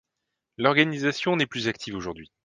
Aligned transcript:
L'organisation 0.57 1.35
n'est 1.35 1.45
plus 1.45 1.67
active 1.67 1.93
aujourd'hui. 1.95 2.31